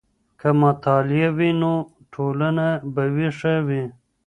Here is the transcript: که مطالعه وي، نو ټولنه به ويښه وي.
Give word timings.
که 0.39 0.49
مطالعه 0.61 1.27
وي، 1.37 1.51
نو 1.61 1.73
ټولنه 2.13 2.67
به 2.93 3.03
ويښه 3.15 3.53
وي. 3.67 3.83